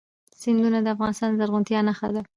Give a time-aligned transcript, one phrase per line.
[0.41, 2.21] سیندونه د افغانستان د زرغونتیا نښه ده.